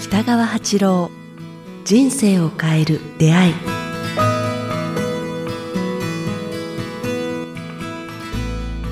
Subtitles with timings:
[0.00, 1.10] 北川八郎
[1.84, 3.54] 人生を変える出会い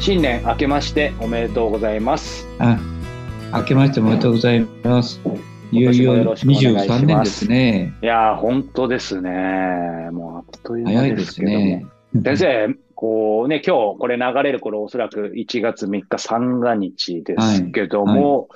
[0.05, 2.47] 新年明けましておめでとうございます。
[2.59, 2.79] あ、
[3.55, 5.19] 明けましておめでとうございます。
[5.73, 7.95] いよいよ今年もよろしくお願いします23年ですね。
[8.03, 9.31] いやー、本当ですね。
[10.13, 11.59] もうあっという間で早いですすけども。
[11.59, 11.87] ね。
[12.23, 18.49] 先生、こうね、今日これ流れる頃おそらく1月3日三が日ですけども、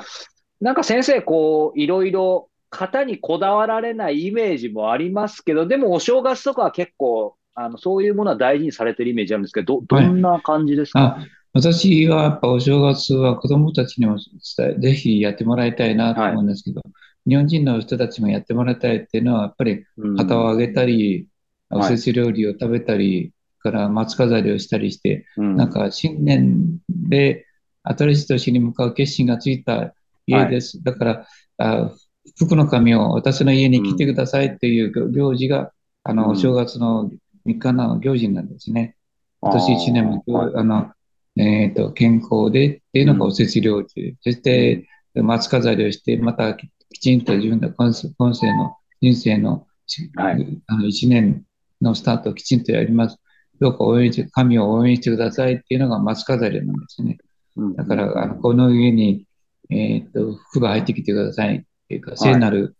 [0.63, 14.17] なんか先生、こう、いろいろ型にこだわられないイメージもありますけど、でもお正月とかは結構、あの、そういうものは大事にされてるイメージあるんですけど、ど、どんな感じですか、あ、私はやっぱお正月は子供たちにも
[14.57, 16.81] 伝え、ぜひやってもらいたいなと思うんですけど、
[17.27, 20.17] 日本人の人たちもやってもらいたいっていうのは、やっぱりうん。
[20.17, 21.27] 旗を上げたり、
[21.71, 21.99] おはい。
[21.99, 25.57] せち料理を食べたり、から松飾りをしたりして、うん。
[25.57, 27.47] なんか新年で
[27.83, 29.95] 新しい年に向かう決心がついた
[30.27, 30.83] 家です。
[30.83, 31.27] だから、
[31.59, 31.91] あ
[32.37, 35.73] 福の神を私の家に来てくださいっていう行事が、
[36.05, 36.31] あの、うん。
[36.33, 37.11] お正月の
[37.47, 38.97] 3日の行事なんですね。
[39.41, 40.53] 今年1年も、はい。
[40.57, 40.93] あの、
[41.37, 43.31] えっと、健康でっていうのがうん。
[43.31, 44.17] おせち料理。
[44.23, 48.13] そして、松飾りをして、またききちんと自分の今世
[48.57, 50.63] の人生のちはい。
[50.67, 51.45] あの1年
[51.81, 53.19] のスタートをきちんとやります。
[53.61, 57.19] どうか応援して、神を応援してくださいっていうのが松飾りなんですね。
[57.57, 59.27] うんだから、あのこの家に、
[59.71, 62.77] えっと、福が入ってきてくださいっていうか、聖なる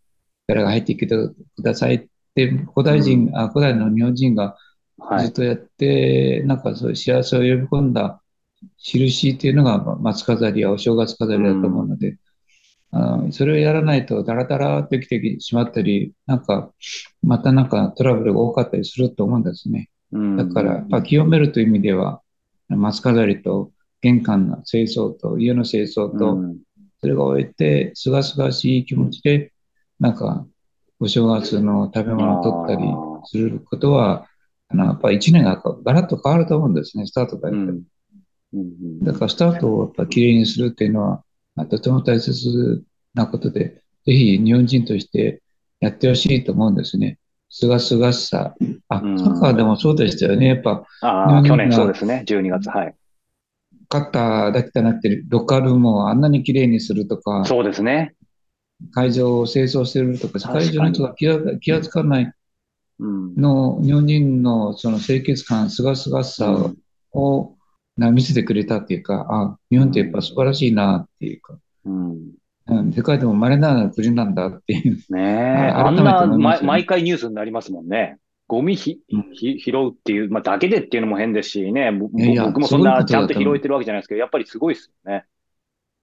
[0.47, 4.57] 力が入ってきてくださいって、古代人、あ古代の日本人が
[4.99, 5.27] はい。
[5.27, 8.21] ずっとやって、なんかそういう幸せを呼び込んだ
[8.79, 12.17] 印っていうのがま松飾りやお正月飾りだと思うので、
[12.91, 16.73] あのそれをやらないとダラダラってきてしまったり、なんか、
[17.23, 19.89] またなんかトラブルが多かったりすると思うんですね。
[20.13, 22.23] うんだから、やっぱ清めるという意味では、
[22.69, 26.59] 松飾りと玄関の清掃と家の清掃と、うん。
[27.01, 29.53] それが終えて、すがすがしい気持ちで、
[30.01, 30.47] なんか、
[31.01, 32.89] お正月の食べ物を取ったり
[33.25, 34.27] することは、
[34.69, 37.67] あの、やっぱ一年がガラッと変わると思うんですね、スタートがうやっ
[38.55, 39.01] うん。
[39.01, 41.25] だから、スタートをやっぱきれいにするっていうのは、
[41.55, 45.43] まあとても大切なことで、ぜひ日本人として
[45.81, 47.19] やってほしいと思うんですね。
[47.51, 48.55] すがすがしさ。
[48.89, 50.49] あ、サうんッカーでもそうでしたよね。
[50.49, 52.95] やっぱ、ああ、去年そうですね、12月、はい。
[53.89, 58.15] カッターだけじゃなくて、ロッカールームをあんなにきれいにするとか、そうですね。
[58.93, 61.27] 会場を清掃してるとか、世界中の人が気
[61.71, 62.33] がつかない
[62.99, 63.35] うん。
[63.37, 66.79] の、日本人のその清潔感、すがすがしさうん
[67.13, 67.57] を
[67.97, 72.33] な見せてくれたっていうか、あ、日本ってやっぱ素晴らしいなっていうか、うん
[72.69, 74.97] うん、世界でも稀な国なんだっていう。
[75.15, 78.19] ねえ、あんな、ま毎回ニュースになりますもんね。
[78.47, 85.25] ゴミひ、うんひ拾うっていう、まあ、だけでっていうのも変ですしね、僕もそんなちゃんと拾えてるわけじゃないですけど、やっぱりすごいですよね。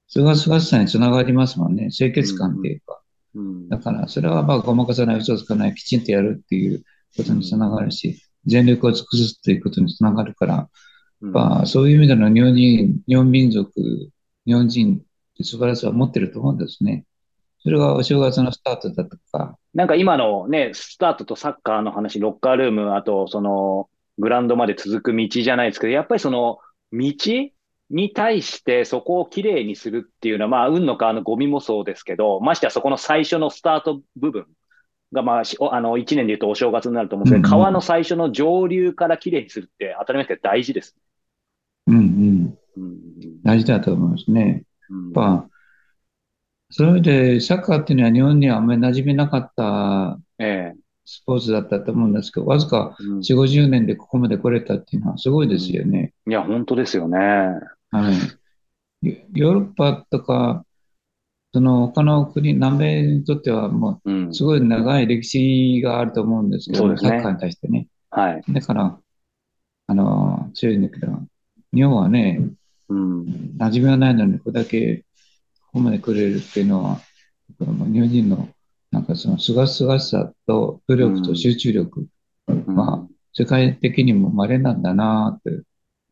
[0.07, 1.89] すがすがしさにつながりますもんね。
[1.89, 3.01] 清潔感っていうか。
[3.35, 6.83] うんだから、それはまあ、ごまかさない、嘘つかない、きちんとやるっていう
[7.17, 10.69] ことにつながるし、全力を尽くすっていうことにつながるから、
[11.21, 13.71] うんまあ、そういう意味での日本人、日本民族、
[14.45, 15.01] 日本人
[15.43, 17.05] 素晴らしさを持ってると思うんですね。
[17.59, 26.59] それがお正月のスタートだとか、なんか今のね、スタートとサッカーの話、ロッカールーム、あとそのグラウンドまで続く道じゃないですけど、やっぱりその
[26.93, 27.11] 道
[27.89, 34.47] に対してそこをきれいにするっていうのは、まあ、運の川のゴミもそうですけど、ましてやそこの最初のスタート部分
[35.11, 40.95] が、まあ、あの、一年で言うとお正月になると思うんですけど、うんうん川の最初の上流からきれいにするって当たり前ですけど大事です。
[41.87, 43.43] うんうん、うん。
[43.43, 44.63] 大事だと思いますね。
[44.89, 45.55] うんまあ、
[46.69, 50.79] それで、サッカーっていうのは日本にはあんまり馴染めなかったええ。
[51.05, 56.13] スポーツだったと思うんですけど、わずかうん4、50年でここまで来れたっていうのはすごいですよね。
[56.27, 57.17] いや、本当ですよね。
[57.17, 58.11] は
[59.03, 59.07] い。
[59.07, 60.65] ヨヨーロッパとか、
[61.53, 64.33] その他の国、南米にとってはもう。
[64.33, 67.87] すごい長い歴史があると思うんですけど、そうですねサッカーに対してね。
[68.09, 68.43] はい。
[68.49, 68.99] だから、
[69.87, 71.07] あの、強いんだけど、
[71.73, 72.41] 日本はね、
[72.89, 73.23] うん。
[73.57, 75.03] 馴染みがないのに、これだけ
[75.59, 77.01] ここまで来れるっていうのは、
[77.59, 78.49] 日本人の、
[78.91, 82.07] なんかその、すがすがしさと努力と集中力、
[82.65, 85.63] まあ、世界的にも稀なんだなって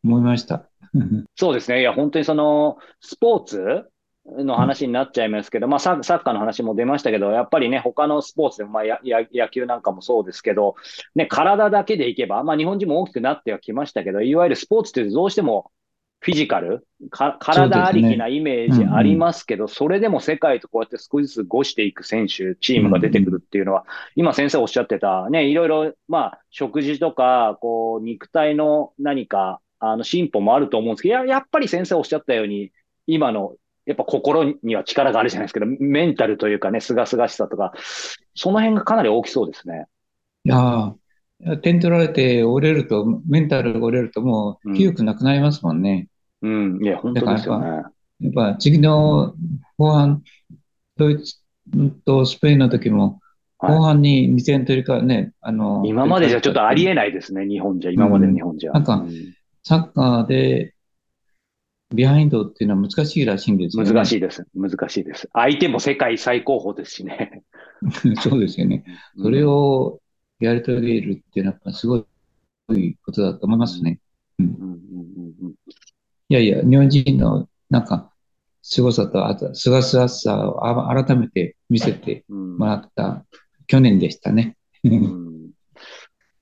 [0.04, 0.68] 思いました。
[1.36, 1.80] そうですね。
[1.80, 3.84] いや、本当にその、スポーツ
[4.26, 10.74] の話になっちゃいますけど、まあサ、サッカーの話も出ましたけど、やっぱりね、他のスポーツでも、まあ、や、や、野球なんかもそうですけど、
[11.14, 15.70] ね、体だけでいけば、まあ、日本人も大きくなってはきましたけど、いわゆるスポーツってどうしても、
[16.24, 23.84] フィジカル、か体ありきなイメージありますけど、それでも世界とこうやって少しずつごしていく選手、チームが出てくるっていうのは、
[24.16, 32.72] 今先生おっしゃってた、ね、いろいろ、まあ、食事とか、こう、肉体の何か、あの、進歩もあると思うんですけど、ややっぱり先生おっしゃったように、
[33.06, 33.52] 今の、
[33.84, 37.74] やっぱ心には力があるじゃないですけど、メンタルというかね、すがすがしさとか、
[38.34, 39.88] その辺がかなり大きそうですね。
[40.46, 40.94] いやー
[41.60, 46.08] 点取られて折れると、メンタルが折れるともう、気力なくなりますもんね。
[46.44, 47.66] うん、いや、本当ですよね。
[48.20, 49.34] やっぱ次の
[49.78, 50.22] 後半、
[50.96, 51.36] ドイツ
[52.04, 53.20] とスペインの時も、
[53.56, 58.72] 後半に2点取りかね、あの、今までじゃちょっとありえないですね、日本じゃ、今までの日本じゃ。
[58.72, 59.06] なんか、
[59.62, 60.74] サッカーで、
[61.94, 63.90] ビハインドっていうのは難しいらしいんですよね。
[63.90, 64.46] 難しいです。
[64.54, 65.30] 難しいです。
[65.32, 67.42] 相手も世界最高峰ですしね。
[68.20, 68.84] そうですよね。
[69.16, 70.00] それを
[70.40, 74.00] やり遂げるっていうのは、やっぱすごいことだと思いますね。
[74.38, 74.73] うん
[76.28, 78.12] いやいや、日本人のなんか、
[78.62, 83.26] 凄さと、あと、すがすがしさを改めて見せてもらった
[83.66, 84.56] 去年でしたね。
[84.84, 85.50] うん、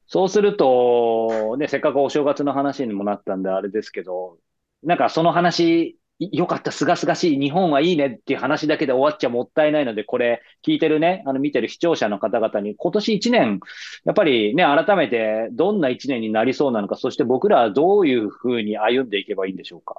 [0.07, 4.39] そうすると、ね、せっかくお正月の話にもなったんであれですけど、
[4.85, 5.97] なんかその話、
[6.33, 13.61] よかった、すがすがしい、日本はいいねっていう話だけで終わっちゃもったいないので、これ、聞いてるね、あの見てる視聴者の方々に、今年1年、
[14.05, 19.97] やっぱりね、改めてどんな1年になりそうなのか、そして僕らはどういうふうに歩んでいけばいいんでしょうか？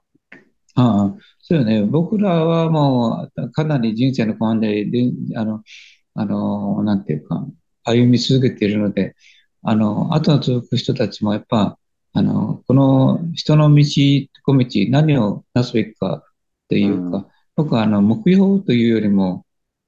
[0.75, 1.84] ああ、そうよね。
[1.84, 5.62] 僕らはもう、かなり人生の後半で、であの、
[6.16, 7.46] あの、なんていうか、
[7.84, 9.16] 歩み続けているので、
[9.62, 11.78] あの、後の続く人たちもやっぱ、
[12.13, 13.83] あの、この人の道、
[14.44, 16.24] 小道、何をなすべきかっ
[16.69, 17.25] ていうか、うん、
[17.56, 19.45] 僕はあの、目標というよりも、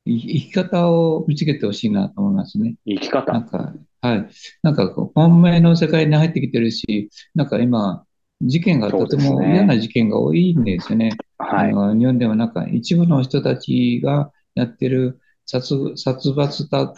[0.08, 2.76] 生き方を見つけてほしいなと思いますね。
[2.86, 4.30] 生き方なんか、はい。
[4.62, 8.06] なんかこう、本命の世界に入ってきてるし、なんか今、
[8.42, 11.12] 事件がとても嫌な事件が多いんですよね。
[11.38, 16.94] はい、あの日本ではなんか一部の人たちがやってる殺殺伐た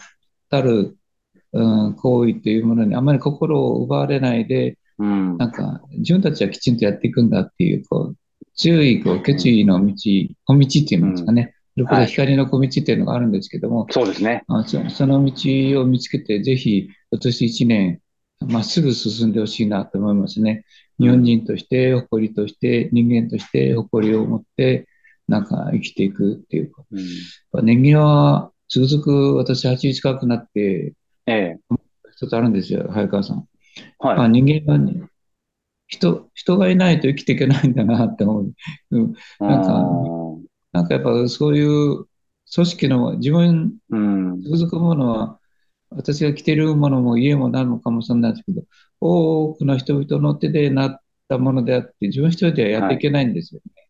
[0.50, 0.96] たる、
[1.52, 8.16] うん、行為というものにあまり心を奪われないで、うん、なんか自分たちはきちんとやっていくんだっていう、こう
[8.54, 9.94] 強いこう決意の道、
[10.44, 11.54] 小道っていうんですかね。
[11.76, 14.42] うん、これ光の小道っていうのがあるんですけども、そうですね。
[14.48, 18.00] あそその道を見つけて、ぜひ今年一年、
[18.40, 20.64] まっすぐ進んでほしいなと思いますね。
[20.98, 24.88] 日本人として、誇りとして、人間として誇りを持って、
[25.28, 26.82] なんか生きていくっていうか。
[26.90, 30.94] うん、年金は、つくづく私80近くなって、
[31.26, 31.58] ええ、
[32.16, 33.46] 一つあるんですよ、早川さん。
[33.98, 34.16] はい。
[34.16, 35.08] まあ、人間は、ね、
[35.86, 38.52] 人、人がいないと生きていけないんだなって思う。
[38.90, 39.84] うん、なんか、
[40.72, 42.06] なんかやっぱそういう
[42.54, 45.38] 組織の自分、うん、つくづくものは、
[45.90, 48.62] 私が着てるものも家もなるのかもしれないですけど、
[49.00, 53.72] 多くの人々の手でなったものであって、自分一人ではやっていけないんですよね。
[53.74, 53.86] はい、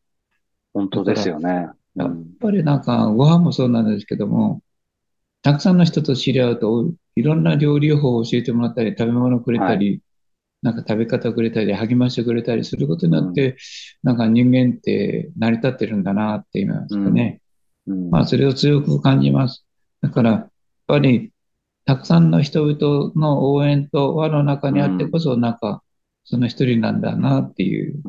[0.74, 1.68] 本当ですよね。
[1.96, 4.62] やっぱりなんか、ご飯もそうなんですけども、
[5.42, 10.00] たくさんの人と知り合うと、いろんな料理法を教えてもらったり、食べ物くれたり、はい、
[10.62, 13.56] なんか食べ方くれたり、励ましてくれたりすることによって、うん、
[14.04, 17.40] なんか人間って成り立ってるんだなって言いますかね。
[17.86, 18.04] うん。
[18.04, 19.66] うん、まあ、それを強く感じます。
[20.00, 20.50] だから、やっ
[20.86, 21.32] ぱり、
[21.84, 25.82] たくさんの人々の応援と輪の中にあってこそ、なんか、
[26.24, 28.02] その一人なんだなっていう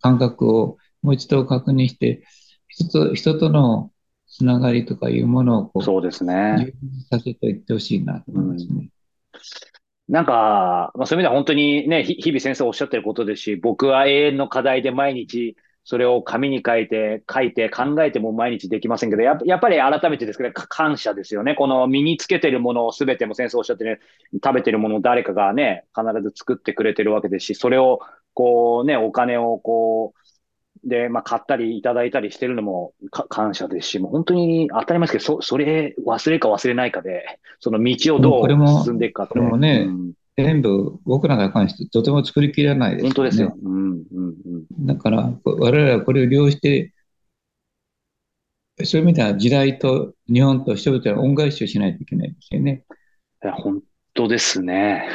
[0.00, 2.22] 感覚をもう一度確認して、
[2.68, 3.90] 人と人との
[4.30, 6.72] つながりとかいうものをこう、そうですね。
[7.10, 8.88] させていってほしいなと思いますね。
[10.08, 21.54] なんか、まあ、そういう意味では本当にね、日々先生おっしゃってることですし、僕は永遠の課題で毎日、それを紙に書いて、書いて、考えても毎日できませんけど、ややっぱり改めてですけど、感謝ですよね。
[21.54, 24.00] この身につけてるものを全ても先生おっしゃってる、
[24.34, 28.00] 食べてるものを誰かがね、必ず作ってくれてるわけですし、それを、
[28.34, 30.29] こうね、お金をこう、
[30.84, 39.34] で、まあ、買ったりいただいたりしてるのも感謝ですし、もう本当に当たり前ですけど、そ、それ忘れるか忘れないかで、その道をどう進んでいくかって。
[39.34, 43.08] これもね、うん全部僕らが関してとても作りきれないです、ね。
[43.08, 43.54] 本当ですよ。
[43.62, 44.34] うんうん
[44.80, 46.92] うん、だから、我々はこれを利用して、
[48.84, 52.84] そういう意味では時代と日本と人々は恩返しをしないといけないですよね。
[53.44, 53.82] いや、本
[54.14, 55.06] 当ですね。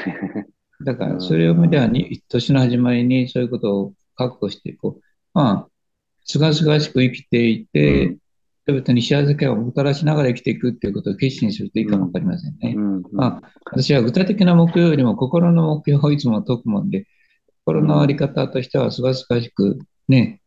[0.85, 5.01] だから、それを意味ではに、年の始まりにそういうことを確保していこう。
[5.35, 5.69] まあ、
[6.23, 8.17] すがすがしく生きていて、うん
[8.67, 12.73] 人々に幸せ感をもたらしながら生きていくっていうことを決心するといいかもわかりませんね。
[12.75, 17.05] うんうん、まあ、私は具体的な目標よりも心の目標をいつも解くもんで、
[17.63, 19.77] 心のあり方としてはすがすがしく
[20.07, 20.41] ね、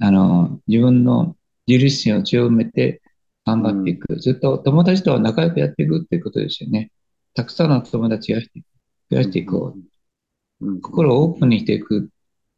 [0.00, 1.34] あの、自分の
[1.66, 3.02] 自立心を強めて
[3.44, 4.16] 頑張っていく。
[4.16, 6.92] ずっと友達とは仲良くやっていくっていうことですよね。
[7.34, 8.66] たくさんの友達を増やしていく。
[9.10, 9.74] 増やしていこ
[10.60, 10.80] う。
[10.82, 12.10] 心をオープンにしていく。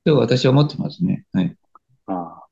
[0.04, 1.24] と私は思ってますね。
[1.32, 1.56] はい。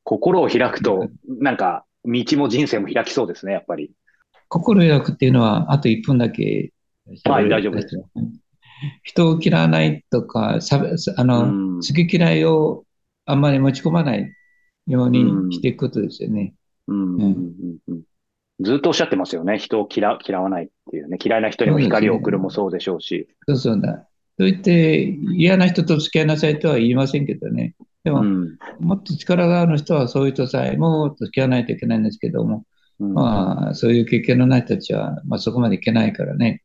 [0.06, 3.90] 心を開くと、 なんか、道も人生も開きそうですね、やっぱり。
[4.48, 6.72] 心を開くっていうのは、あと1分だけ
[7.24, 8.08] はい大丈夫ですよ。
[9.02, 10.80] 人を嫌わないとか、さ
[11.16, 12.84] あの、うん好き嫌いを
[13.26, 14.32] あんまり持ち込まない
[14.86, 16.54] ようにしていくことですよね。
[16.86, 18.02] うんうんうんうん
[18.60, 19.58] ずっとおっしゃってますよね。
[19.58, 21.18] 人を嫌嫌わないっていうね。
[21.22, 23.28] 嫌いな人にも光を送るもそうでしょうし。
[23.46, 24.08] そうそうだ。
[24.38, 25.02] そう言って
[25.34, 27.74] 嫌な人と付き合いなさいとは言いませんけどね。
[28.06, 32.64] でも、うんもっと力がある人はそういう人さえも付き合わないといけないんですけども、
[33.00, 36.62] うんまあ、そういう経験のない人たちは、まあ、そこまでいけないからね。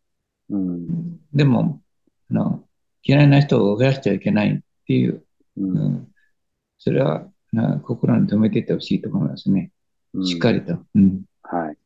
[0.50, 1.82] うんでも、
[2.30, 2.64] あの、
[3.04, 5.24] 嫌いな人を増やしてはいけないっていう、
[5.58, 6.08] ううんん、
[6.78, 9.72] それはな心に留めていってほしいと思いますね。
[10.14, 10.78] うんしっかりと。
[10.94, 11.24] うん。
[11.42, 11.78] はい。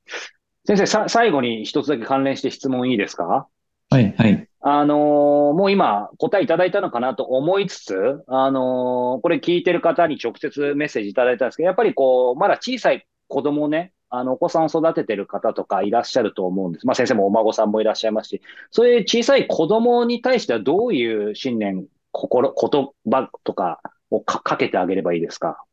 [0.65, 3.47] 先生、さ、最後に一つだけ関連して質問いいですか？
[3.91, 4.49] はい、はい。
[4.67, 16.87] あのーもう今答えいただいたのかなと思いつつ、あのーこれ聞いてる方に直接メッセージいただいたんですけど、やっぱりこう、まだ小さい子供をね、あの、お子さんを育ててる方とかいらっしゃると思うんです。
[16.87, 18.41] まあ先生もお孫さんもいらっしゃいますし、
[18.71, 25.63] そういう小さい子供に対してはどういう信念、心、言葉とかをかかけてあげればいいですか？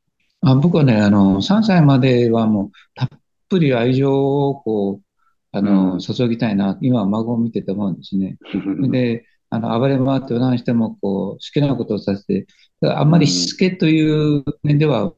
[0.43, 3.09] あ僕はね、あの、3歳まではもう、たっ
[3.49, 5.03] ぷり愛情を、こう、
[5.52, 8.38] あの、うん注ぎたいな、今、孫を見てて思うんですね。
[8.90, 12.47] で、あの、暴れ回って何しても、こう、好きなことをさせて、
[12.82, 15.14] あんまりしつけという面では、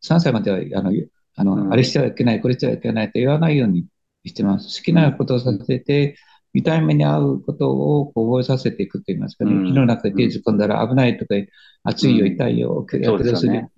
[0.00, 0.92] 3歳までは、あの、
[1.36, 3.86] あうんの、あれしてはいけない、これしてはいけないと言わないように
[4.24, 4.80] してます。
[4.80, 6.16] 好きなことをさせて、
[6.52, 9.70] 見た目に合うことを覚えさせていくと言いますかうんね。
[9.70, 11.34] 火の中で手突っ込んだら危ないとか、
[11.82, 13.68] 熱いよ、うん痛いよ、やけどする。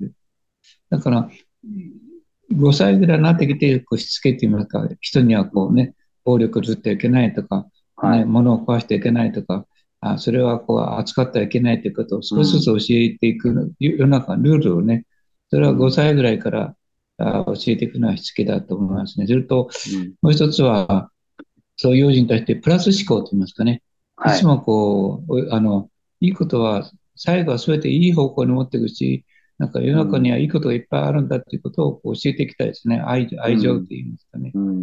[0.91, 1.31] だから、
[2.53, 7.65] 5歳ぐらいになってきて、こうしつけって言いますか、人にはこうね、暴力を振ってはいけないとか、ね、
[7.97, 8.25] はい。
[8.25, 9.67] 物を壊してはいけないとか、
[10.01, 15.05] あそれはこう扱ってはいけないということを少しずつ教えていく、世の中のルールをね、
[15.51, 16.77] それは5歳ぐらいから
[17.19, 19.27] あ教えていくのはしつけだと思いますね。
[19.27, 21.11] それと、うんもう一つは、
[21.77, 23.83] そういう幼児に対してプラス思考と言いますかね。
[24.19, 24.47] いはいつ。
[24.47, 29.25] もこう、おあの、いいことは、最後は全ていい方向に持っていくし、
[29.59, 33.01] なんか世の中にはいいことがいっぱいあるんだっていうことをこう教えていきたいですね。
[33.01, 34.51] 愛愛情って言いますかね。
[34.55, 34.81] うんうんうん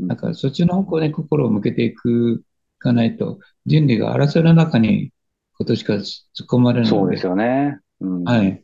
[0.00, 2.42] うんなんかそっちの方向に心を向けていく
[2.78, 5.12] かないと、人類が争いの中に
[5.56, 7.78] ことしか突っ込まれるのでそうです、よね。
[8.00, 8.24] うん。
[8.24, 8.62] はい。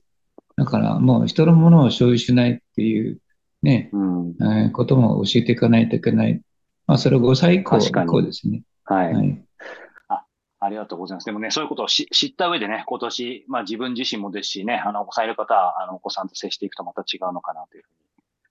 [0.57, 3.19] だからもう人のものを所有しないっていう
[3.63, 4.35] ね、うん。
[4.43, 6.41] えーことも教えていかないといけない。
[6.87, 8.63] まあそれ5歳以降以降ですね。
[8.85, 9.15] はい。
[9.15, 9.45] はい。
[10.61, 11.25] ありがとうございます。
[11.25, 18.01] でもね、そういうことをし知った上でね、今年、まあ自分自身もですしね、あの、お子さんいる方は、あの、お子さんと接していくとまた違うのかなというふうに、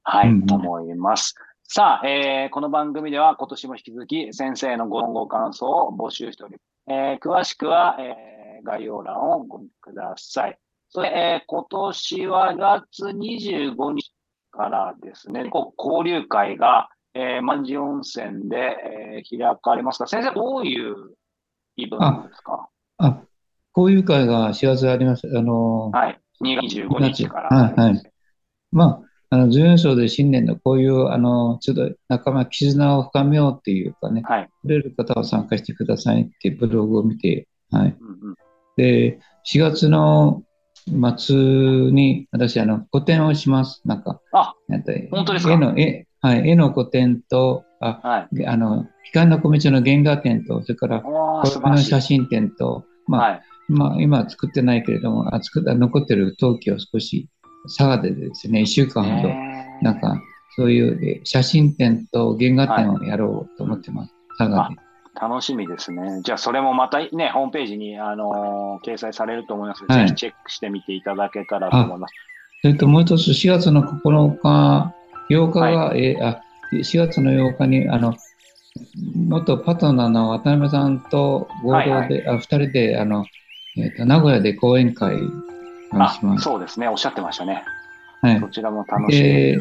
[0.04, 1.36] はい、うんうん思います。
[1.63, 6.63] さあ、えーこの番組では今年も引き続き先生のごご感想を募集しております。
[6.88, 10.58] えー詳しくは、えー概要欄をご覧ください。
[10.89, 14.12] それ、えー今年は2月25日
[14.50, 18.75] からですね、こう交流会が、えー、万事温泉で、
[19.22, 20.96] えー開かれますが、先生、どういう
[21.84, 22.70] イベントですか？
[22.98, 23.22] あ、
[23.76, 25.28] 交流会が4月あります。
[25.36, 26.20] あの、はい。
[26.42, 27.50] 2月25日から。
[27.58, 28.02] はいはい
[28.72, 34.50] まあ、あの、準優勝で新年のこういう、あの、ちょっと仲間、絆を深めようっていうかね、はい。
[34.62, 37.98] くれる方は参加してくださいっていうブログを見て、はい。
[38.00, 38.36] うんうん
[38.78, 40.44] で、4月の
[41.18, 43.82] 末に私、あの、個展をします。
[43.86, 44.54] なんか、あ、
[45.12, 45.54] 本当ですか？
[45.54, 48.46] 絵の、絵、はい、絵の個展と、あ、はい。
[48.46, 51.78] あの、光の小道の原画展と、それから、の。
[51.78, 53.42] 写真展と、まあ、はい。
[53.70, 57.30] まあ、今は作ってないけれども、あ作った残ってる陶器を少し
[57.68, 59.34] 佐賀でですね、1週間ほど、
[59.82, 60.22] なんか、
[60.56, 64.14] そういうえ写真展と原画展をやろうと思ってます。
[64.38, 64.76] 佐賀で。
[65.22, 66.22] 楽しみですね。
[66.24, 72.14] じゃあ、それもまたね、ホームページに、あのー掲載されると思いますので、はいぜひチェックしてみていただけたらと思います。
[72.62, 74.94] それともう一つ、4月の9日、
[75.30, 78.16] 8日が、えーあ、4月の8日に、あの、
[79.16, 83.26] 元パトナーの渡辺さんと合同で、はいあ、2人で、あの、
[83.78, 85.20] えっ、と、名古屋で講演会を
[85.94, 86.44] あします。
[86.44, 86.88] そうですね。
[86.88, 87.64] おっしゃってましたね。
[88.22, 88.48] はいそ。
[88.50, 89.28] ちらも楽しみ。
[89.28, 89.58] で、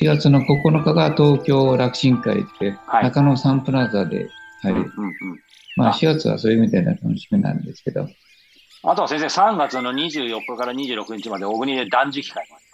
[0.00, 4.28] 4月の9日が東京楽神会って、はい中野サンプラザで、
[4.62, 4.72] はい。
[4.72, 4.90] うんうんうん。
[5.76, 8.08] まああ4月はそういう意味での楽しみなんですけど、
[8.82, 12.69] あとは先生、3月の24日から26日まで小国で断食会もあり。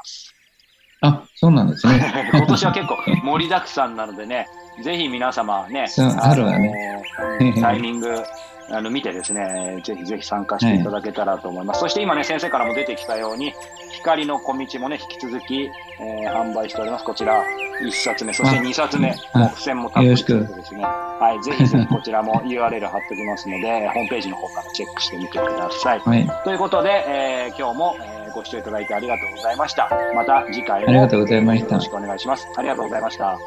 [1.02, 2.30] あ、そうなんですね。
[2.32, 4.46] 今年は結構盛りだくさんなのでね、
[4.82, 7.02] ぜひ皆様ね、そうの春はね
[7.40, 8.22] うんタイミング
[8.70, 11.80] あの見てですね、ぜひぜひ参加していただけたらと思います。
[11.80, 13.54] そして今ね、先生からも出てきたように、
[13.92, 17.04] 光の小道もね、引き続き、えー販売しております。
[17.04, 17.42] こちら、
[17.80, 20.84] 1冊目、そして2冊目、あもう付箋もたっぷりついてよろしですね。
[20.84, 26.00] はい、ぜひぜひこちらも URL 貼っておきますので、ホームページの方からチェックしてみてください。
[26.04, 26.28] はい。
[26.44, 29.88] ということで、えー今日も、えーご視聴いただいてありがとうございました。
[30.14, 32.46] また次回もありがとうございましたよろしくお願いします。
[32.54, 33.38] ありがとうございました。